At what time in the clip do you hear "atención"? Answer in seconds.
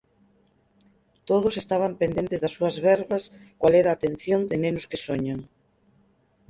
3.93-4.39